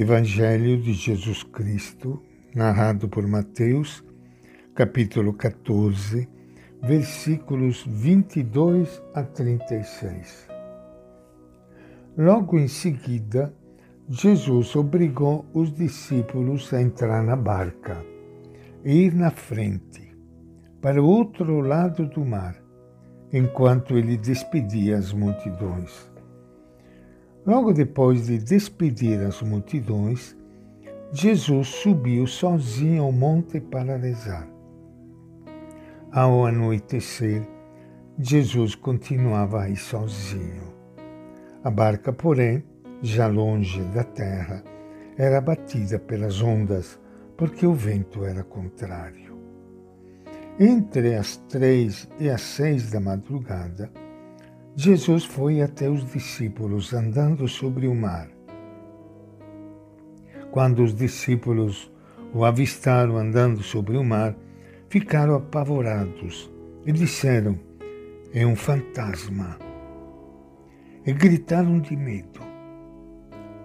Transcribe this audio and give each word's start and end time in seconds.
Evangelho 0.00 0.80
de 0.80 0.94
Jesus 0.94 1.42
Cristo, 1.42 2.22
narrado 2.54 3.06
por 3.06 3.28
Mateus, 3.28 4.02
capítulo 4.74 5.34
14, 5.34 6.26
versículos 6.82 7.84
22 7.86 9.02
a 9.12 9.22
36. 9.22 10.48
Logo 12.16 12.58
em 12.58 12.66
seguida, 12.66 13.54
Jesus 14.08 14.74
obrigou 14.74 15.44
os 15.52 15.70
discípulos 15.70 16.72
a 16.72 16.80
entrar 16.80 17.22
na 17.22 17.36
barca 17.36 18.02
e 18.82 19.02
ir 19.02 19.14
na 19.14 19.30
frente, 19.30 20.16
para 20.80 21.02
o 21.02 21.06
outro 21.06 21.60
lado 21.60 22.06
do 22.06 22.24
mar, 22.24 22.56
enquanto 23.30 23.98
ele 23.98 24.16
despedia 24.16 24.96
as 24.96 25.12
multidões. 25.12 26.09
Logo 27.46 27.72
depois 27.72 28.26
de 28.26 28.38
despedir 28.38 29.20
as 29.20 29.40
multidões, 29.40 30.36
Jesus 31.12 31.68
subiu 31.68 32.26
sozinho 32.26 33.02
ao 33.02 33.12
monte 33.12 33.60
para 33.60 33.96
rezar. 33.96 34.46
Ao 36.12 36.44
anoitecer, 36.44 37.42
Jesus 38.18 38.74
continuava 38.74 39.62
aí 39.62 39.76
sozinho. 39.76 40.74
A 41.64 41.70
barca, 41.70 42.12
porém, 42.12 42.62
já 43.02 43.26
longe 43.26 43.82
da 43.84 44.04
terra, 44.04 44.62
era 45.16 45.40
batida 45.40 45.98
pelas 45.98 46.42
ondas, 46.42 47.00
porque 47.36 47.66
o 47.66 47.72
vento 47.72 48.24
era 48.24 48.44
contrário. 48.44 49.38
Entre 50.58 51.14
as 51.14 51.36
três 51.48 52.06
e 52.18 52.28
as 52.28 52.42
seis 52.42 52.90
da 52.90 53.00
madrugada, 53.00 53.90
Jesus 54.76 55.24
foi 55.24 55.60
até 55.60 55.90
os 55.90 56.04
discípulos 56.12 56.94
andando 56.94 57.48
sobre 57.48 57.88
o 57.88 57.94
mar. 57.94 58.28
Quando 60.52 60.84
os 60.84 60.94
discípulos 60.94 61.92
o 62.32 62.44
avistaram 62.44 63.16
andando 63.16 63.62
sobre 63.62 63.96
o 63.96 64.04
mar, 64.04 64.34
ficaram 64.88 65.34
apavorados 65.34 66.50
e 66.86 66.92
disseram: 66.92 67.58
É 68.32 68.46
um 68.46 68.54
fantasma. 68.54 69.58
E 71.04 71.12
gritaram 71.12 71.80
de 71.80 71.96
medo. 71.96 72.40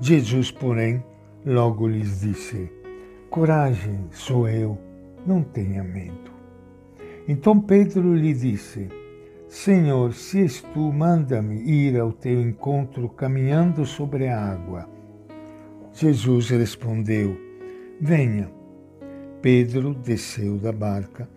Jesus, 0.00 0.50
porém, 0.50 1.02
logo 1.46 1.88
lhes 1.88 2.20
disse: 2.20 2.70
Coragem, 3.30 4.06
sou 4.10 4.46
eu, 4.46 4.78
não 5.26 5.42
tenha 5.42 5.82
medo. 5.82 6.30
Então 7.26 7.58
Pedro 7.58 8.14
lhe 8.14 8.34
disse: 8.34 8.99
Senhor, 9.50 10.14
se 10.14 10.42
és 10.42 10.62
tu, 10.72 10.92
manda-me 10.92 11.56
ir 11.56 11.98
ao 11.98 12.12
teu 12.12 12.40
encontro 12.40 13.08
caminhando 13.08 13.84
sobre 13.84 14.28
a 14.28 14.40
água. 14.40 14.88
Jesus 15.92 16.50
respondeu: 16.50 17.36
Venha. 18.00 18.48
Pedro 19.42 19.92
desceu 19.92 20.56
da 20.56 20.70
barca 20.70 21.28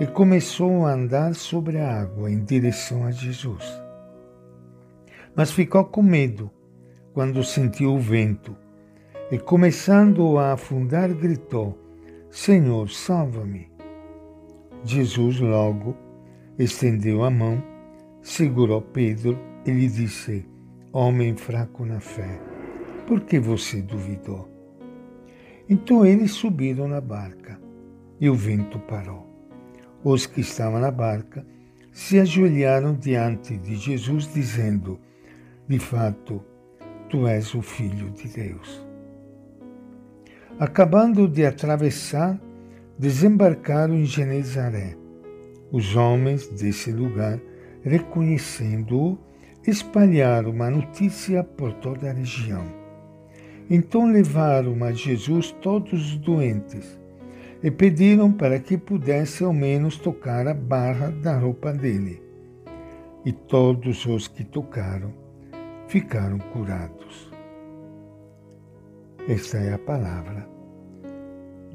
e 0.00 0.06
começou 0.06 0.86
a 0.86 0.94
andar 0.94 1.34
sobre 1.34 1.76
a 1.78 2.00
água 2.00 2.30
em 2.30 2.42
direção 2.42 3.04
a 3.04 3.10
Jesus. 3.10 3.64
Mas 5.36 5.50
ficou 5.50 5.84
com 5.84 6.02
medo 6.02 6.50
quando 7.12 7.44
sentiu 7.44 7.92
o 7.92 8.00
vento 8.00 8.56
e, 9.30 9.38
começando 9.38 10.38
a 10.38 10.54
afundar, 10.54 11.12
gritou: 11.12 11.78
Senhor, 12.30 12.88
salva-me. 12.88 13.70
Jesus 14.84 15.38
logo 15.38 16.07
estendeu 16.58 17.22
a 17.22 17.30
mão, 17.30 17.62
segurou 18.20 18.82
Pedro 18.82 19.38
e 19.64 19.70
lhe 19.70 19.88
disse: 19.88 20.44
Homem 20.92 21.36
fraco 21.36 21.84
na 21.84 22.00
fé, 22.00 22.40
por 23.06 23.20
que 23.20 23.38
você 23.38 23.80
duvidou? 23.80 24.48
Então 25.68 26.04
eles 26.04 26.32
subiram 26.32 26.88
na 26.88 27.00
barca 27.00 27.60
e 28.20 28.28
o 28.28 28.34
vento 28.34 28.78
parou. 28.80 29.26
Os 30.02 30.26
que 30.26 30.40
estavam 30.40 30.80
na 30.80 30.90
barca 30.90 31.46
se 31.92 32.18
ajoelharam 32.18 32.94
diante 32.94 33.56
de 33.56 33.76
Jesus, 33.76 34.32
dizendo: 34.32 34.98
De 35.68 35.78
fato, 35.78 36.42
tu 37.08 37.26
és 37.26 37.54
o 37.54 37.62
Filho 37.62 38.10
de 38.10 38.28
Deus. 38.28 38.86
Acabando 40.58 41.28
de 41.28 41.44
atravessar, 41.44 42.40
desembarcaram 42.98 43.94
em 43.94 44.04
Genezaré 44.04 44.96
os 45.70 45.94
homens 45.94 46.46
desse 46.48 46.90
lugar, 46.90 47.38
reconhecendo-o, 47.82 49.18
espalharam 49.66 50.50
uma 50.50 50.70
notícia 50.70 51.44
por 51.44 51.72
toda 51.74 52.10
a 52.10 52.12
região. 52.12 52.64
Então 53.70 54.10
levaram 54.10 54.82
a 54.82 54.92
Jesus 54.92 55.52
todos 55.60 55.92
os 55.92 56.16
doentes 56.16 56.98
e 57.62 57.70
pediram 57.70 58.32
para 58.32 58.58
que 58.58 58.78
pudesse 58.78 59.44
ao 59.44 59.52
menos 59.52 59.96
tocar 59.96 60.46
a 60.46 60.54
barra 60.54 61.10
da 61.10 61.36
roupa 61.36 61.72
dele. 61.72 62.22
E 63.24 63.32
todos 63.32 64.06
os 64.06 64.26
que 64.26 64.44
tocaram 64.44 65.12
ficaram 65.86 66.38
curados. 66.38 67.30
Esta 69.28 69.58
é 69.58 69.74
a 69.74 69.78
palavra 69.78 70.48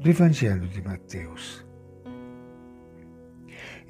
do 0.00 0.10
Evangelho 0.10 0.66
de 0.66 0.82
Mateus. 0.82 1.63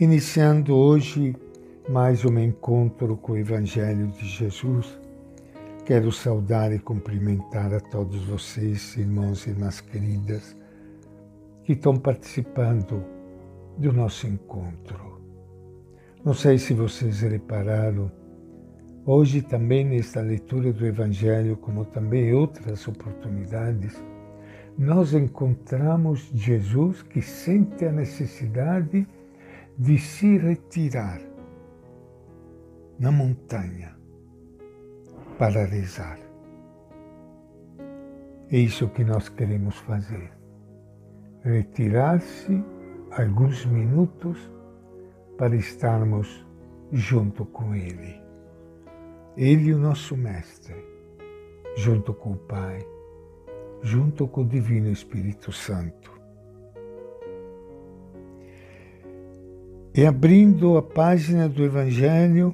Iniciando 0.00 0.74
hoje 0.74 1.36
mais 1.88 2.24
um 2.24 2.36
encontro 2.36 3.16
com 3.16 3.30
o 3.30 3.36
Evangelho 3.36 4.08
de 4.08 4.26
Jesus, 4.26 4.98
quero 5.86 6.10
saudar 6.10 6.72
e 6.72 6.80
cumprimentar 6.80 7.72
a 7.72 7.78
todos 7.78 8.24
vocês, 8.24 8.96
irmãos 8.96 9.46
e 9.46 9.50
irmãs 9.50 9.80
queridas, 9.80 10.56
que 11.62 11.74
estão 11.74 11.96
participando 11.96 13.04
do 13.78 13.92
nosso 13.92 14.26
encontro. 14.26 15.20
Não 16.24 16.34
sei 16.34 16.58
se 16.58 16.74
vocês 16.74 17.20
repararam, 17.20 18.10
hoje 19.06 19.42
também 19.42 19.84
nesta 19.84 20.20
leitura 20.20 20.72
do 20.72 20.84
Evangelho, 20.84 21.56
como 21.56 21.84
também 21.84 22.34
outras 22.34 22.88
oportunidades, 22.88 24.02
nós 24.76 25.14
encontramos 25.14 26.32
Jesus 26.34 27.00
que 27.00 27.22
sente 27.22 27.84
a 27.84 27.92
necessidade 27.92 28.90
de 29.02 29.13
de 29.78 29.98
se 29.98 30.38
retirar 30.38 31.20
na 32.98 33.10
montanha 33.10 33.96
para 35.36 35.64
rezar. 35.64 36.18
É 38.50 38.58
isso 38.58 38.88
que 38.90 39.04
nós 39.04 39.28
queremos 39.28 39.76
fazer. 39.78 40.30
Retirar-se 41.42 42.64
alguns 43.10 43.66
minutos 43.66 44.38
para 45.36 45.56
estarmos 45.56 46.46
junto 46.92 47.44
com 47.44 47.74
Ele. 47.74 48.22
Ele, 49.36 49.74
o 49.74 49.78
nosso 49.78 50.16
Mestre, 50.16 50.76
junto 51.76 52.14
com 52.14 52.34
o 52.34 52.36
Pai, 52.36 52.78
junto 53.82 54.28
com 54.28 54.42
o 54.42 54.46
Divino 54.46 54.88
Espírito 54.88 55.50
Santo. 55.50 56.13
E 59.96 60.04
abrindo 60.04 60.76
a 60.76 60.82
página 60.82 61.48
do 61.48 61.62
Evangelho, 61.62 62.52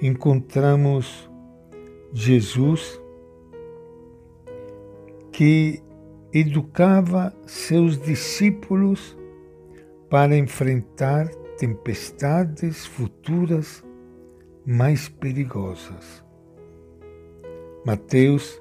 encontramos 0.00 1.30
Jesus 2.10 2.98
que 5.30 5.82
educava 6.32 7.36
seus 7.46 8.00
discípulos 8.00 9.14
para 10.08 10.34
enfrentar 10.34 11.28
tempestades 11.58 12.86
futuras 12.86 13.84
mais 14.64 15.10
perigosas. 15.10 16.24
Mateus 17.84 18.58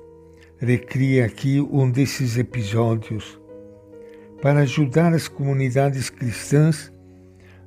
recria 0.58 1.26
aqui 1.26 1.62
um 1.62 1.90
desses 1.90 2.38
episódios 2.38 3.40
para 4.42 4.60
ajudar 4.60 5.14
as 5.14 5.30
comunidades 5.30 6.10
cristãs 6.10 6.94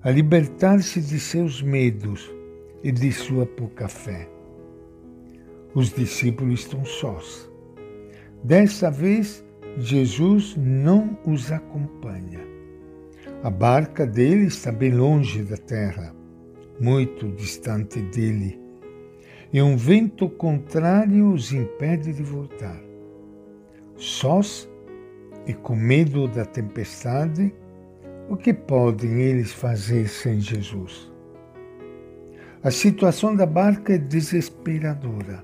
a 0.02 0.10
libertar-se 0.10 1.00
de 1.00 1.18
seus 1.18 1.60
medos 1.60 2.30
e 2.84 2.92
de 2.92 3.10
sua 3.10 3.44
pouca 3.44 3.88
fé. 3.88 4.28
Os 5.74 5.92
discípulos 5.92 6.60
estão 6.60 6.84
sós. 6.84 7.50
Dessa 8.44 8.90
vez, 8.90 9.44
Jesus 9.76 10.54
não 10.56 11.18
os 11.26 11.50
acompanha. 11.50 12.40
A 13.42 13.50
barca 13.50 14.06
dele 14.06 14.46
está 14.46 14.70
bem 14.70 14.92
longe 14.92 15.42
da 15.42 15.56
terra, 15.56 16.14
muito 16.80 17.28
distante 17.32 18.00
dele, 18.00 18.58
e 19.52 19.60
um 19.60 19.76
vento 19.76 20.28
contrário 20.28 21.32
os 21.32 21.52
impede 21.52 22.12
de 22.12 22.22
voltar. 22.22 22.80
Sós 23.96 24.68
e 25.46 25.52
com 25.52 25.74
medo 25.74 26.28
da 26.28 26.44
tempestade, 26.44 27.52
o 28.28 28.36
que 28.36 28.52
podem 28.52 29.22
eles 29.22 29.52
fazer 29.52 30.06
sem 30.06 30.38
Jesus? 30.38 31.10
A 32.62 32.70
situação 32.70 33.34
da 33.34 33.46
barca 33.46 33.94
é 33.94 33.98
desesperadora. 33.98 35.42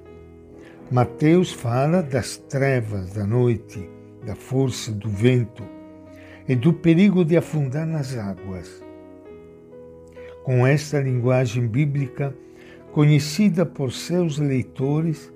Mateus 0.90 1.50
fala 1.50 2.02
das 2.02 2.36
trevas 2.36 3.14
da 3.14 3.26
noite, 3.26 3.88
da 4.26 4.34
força 4.34 4.92
do 4.92 5.08
vento 5.08 5.62
e 6.46 6.54
do 6.54 6.74
perigo 6.74 7.24
de 7.24 7.38
afundar 7.38 7.86
nas 7.86 8.16
águas. 8.18 8.84
Com 10.42 10.66
esta 10.66 11.00
linguagem 11.00 11.66
bíblica, 11.66 12.36
conhecida 12.92 13.64
por 13.64 13.92
seus 13.92 14.38
leitores, 14.38 15.32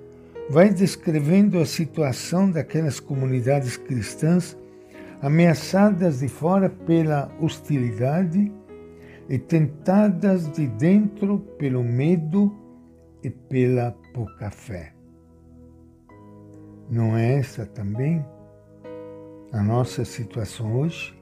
vai 0.50 0.68
descrevendo 0.68 1.58
a 1.58 1.64
situação 1.64 2.50
daquelas 2.50 3.00
comunidades 3.00 3.78
cristãs 3.78 4.54
ameaçadas 5.20 6.20
de 6.20 6.28
fora 6.28 6.70
pela 6.70 7.30
hostilidade 7.40 8.52
e 9.28 9.38
tentadas 9.38 10.50
de 10.52 10.66
dentro 10.66 11.38
pelo 11.58 11.82
medo 11.82 12.56
e 13.22 13.30
pela 13.30 13.94
pouca 14.14 14.50
fé. 14.50 14.92
Não 16.90 17.16
é 17.16 17.34
essa 17.34 17.66
também 17.66 18.24
a 19.52 19.62
nossa 19.62 20.04
situação 20.04 20.80
hoje? 20.80 21.14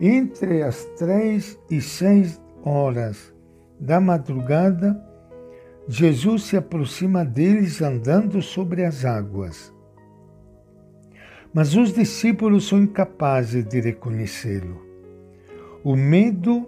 Entre 0.00 0.62
as 0.62 0.84
três 0.96 1.58
e 1.70 1.80
seis 1.80 2.40
horas 2.64 3.32
da 3.78 4.00
madrugada, 4.00 5.00
Jesus 5.86 6.44
se 6.44 6.56
aproxima 6.56 7.24
deles 7.24 7.80
andando 7.80 8.42
sobre 8.42 8.84
as 8.84 9.04
águas. 9.04 9.72
Mas 11.52 11.74
os 11.74 11.92
discípulos 11.92 12.68
são 12.68 12.82
incapazes 12.82 13.64
de 13.64 13.80
reconhecê-lo. 13.80 14.86
O 15.82 15.96
medo 15.96 16.66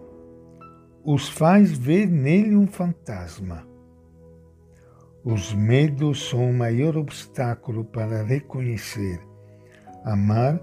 os 1.04 1.28
faz 1.28 1.76
ver 1.76 2.06
nele 2.06 2.56
um 2.56 2.66
fantasma. 2.66 3.66
Os 5.24 5.52
medos 5.52 6.28
são 6.28 6.50
o 6.50 6.54
maior 6.54 6.96
obstáculo 6.96 7.84
para 7.84 8.22
reconhecer, 8.22 9.20
amar 10.04 10.60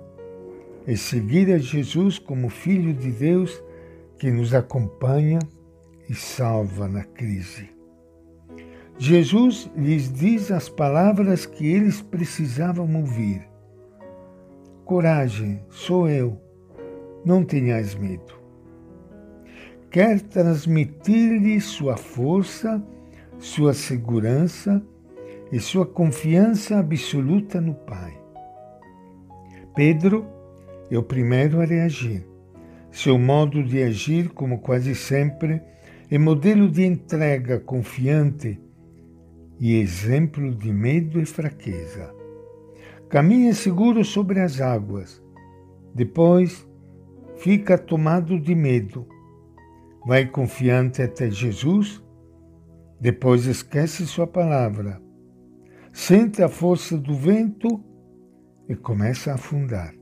e 0.88 0.98
seguir 0.98 1.54
a 1.54 1.58
Jesus 1.58 2.18
como 2.18 2.50
Filho 2.50 2.94
de 2.94 3.12
Deus 3.12 3.62
que 4.18 4.32
nos 4.32 4.54
acompanha 4.54 5.40
e 6.10 6.16
salva 6.16 6.88
na 6.88 7.04
crise. 7.04 7.70
Jesus 8.98 9.70
lhes 9.76 10.12
diz 10.12 10.50
as 10.52 10.70
palavras 10.70 11.46
que 11.46 11.68
eles 11.68 12.02
precisavam 12.02 12.96
ouvir. 12.96 13.48
Coragem, 14.88 15.60
sou 15.70 16.08
eu, 16.08 16.42
não 17.26 17.44
tenhais 17.44 17.94
medo. 17.94 18.40
Quer 19.92 20.22
transmitir-lhe 20.22 21.60
sua 21.60 21.98
força, 21.98 22.82
sua 23.38 23.74
segurança 23.74 24.82
e 25.52 25.60
sua 25.60 25.86
confiança 25.86 26.78
absoluta 26.78 27.60
no 27.60 27.74
Pai. 27.74 28.18
Pedro 29.76 30.26
é 30.90 30.98
o 30.98 31.04
primeiro 31.04 31.60
a 31.60 31.66
reagir. 31.66 32.26
Seu 32.90 33.20
modo 33.20 33.62
de 33.62 33.84
agir, 33.84 34.30
como 34.30 34.60
quase 34.60 34.96
sempre, 34.96 35.62
é 36.10 36.18
modelo 36.18 36.72
de 36.72 36.86
entrega 36.86 37.60
confiante 37.60 38.58
e 39.60 39.82
exemplo 39.82 40.56
de 40.56 40.72
medo 40.72 41.20
e 41.20 41.26
fraqueza. 41.26 42.17
Caminha 43.10 43.54
seguro 43.54 44.04
sobre 44.04 44.42
as 44.42 44.60
águas, 44.60 45.24
depois 45.96 46.68
fica 47.38 47.78
tomado 47.78 48.38
de 48.38 48.54
medo. 48.54 49.08
Vai 50.06 50.26
confiante 50.26 51.02
até 51.02 51.30
Jesus, 51.32 52.04
depois 53.00 53.46
esquece 53.46 54.06
sua 54.06 54.28
palavra. 54.28 55.02
Sente 55.94 56.44
a 56.44 56.50
força 56.50 56.98
do 56.98 57.14
vento 57.14 57.82
e 58.68 58.76
começa 58.76 59.32
a 59.32 59.36
afundar. 59.36 59.94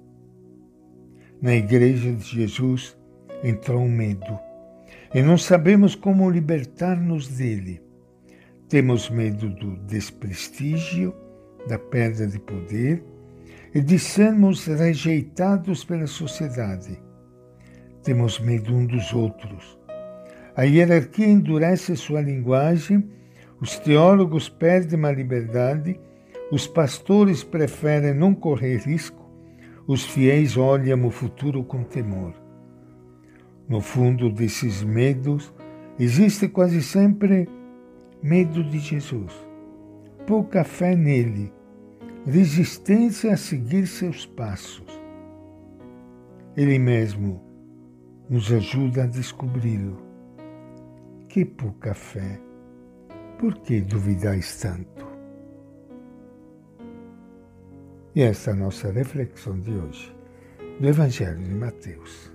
Na 1.40 1.54
igreja 1.54 2.12
de 2.12 2.24
Jesus 2.24 2.98
entrou 3.44 3.82
um 3.82 3.92
medo 3.92 4.40
e 5.14 5.22
não 5.22 5.38
sabemos 5.38 5.94
como 5.94 6.30
libertar-nos 6.30 7.28
dele. 7.28 7.82
Temos 8.68 9.12
medo 9.12 9.48
do 9.50 9.78
desprestígio, 9.86 11.14
da 11.68 11.80
perda 11.80 12.28
de 12.28 12.40
poder 12.40 13.04
e 13.74 13.82
de 13.82 14.00
sermos 14.00 14.66
rejeitados 14.66 15.84
pela 15.84 16.08
sociedade. 16.08 17.02
Temos 18.04 18.40
medo 18.40 18.74
um 18.74 18.86
dos 18.86 19.14
outros. 19.14 19.78
A 20.56 20.64
hierarquia 20.64 21.28
endurece 21.28 21.96
sua 21.98 22.22
linguagem, 22.22 23.10
os 23.60 23.78
teólogos 23.78 24.48
perdem 24.48 25.04
a 25.06 25.12
liberdade, 25.12 26.00
os 26.52 26.68
pastores 26.68 27.44
preferem 27.44 28.14
não 28.14 28.34
correr 28.34 28.78
risco, 28.78 29.30
os 29.88 30.06
fiéis 30.06 30.56
olham 30.56 31.06
o 31.06 31.12
futuro 31.12 31.64
com 31.64 31.84
temor. 31.84 32.34
No 33.68 33.82
fundo 33.82 34.30
desses 34.30 34.84
medos 34.84 35.54
existe 36.00 36.48
quase 36.48 36.82
sempre 36.82 37.50
medo 38.22 38.64
de 38.64 38.80
Jesus, 38.80 39.34
pouca 40.26 40.64
fé 40.64 40.96
nele, 40.96 41.52
resistência 42.26 43.34
a 43.34 43.38
seguir 43.38 43.86
seus 43.88 44.26
passos. 44.26 45.00
Ele 46.58 46.80
mesmo 46.80 47.42
nos 48.30 48.52
ajuda 48.52 49.04
a 49.04 49.08
descobri-lo. 49.08 50.04
Que 51.30 51.46
pouca 51.46 51.94
fé! 51.94 52.40
Por 53.38 53.56
que 53.60 53.82
duvidais 53.82 54.60
tanto? 54.60 55.06
E 58.16 58.22
esta 58.22 58.52
é 58.52 58.54
a 58.54 58.58
nossa 58.58 58.92
reflexão 58.92 59.60
de 59.60 59.72
hoje 59.72 60.16
do 60.80 60.88
Evangelho 60.88 61.44
de 61.44 61.54
Mateus. 61.54 62.35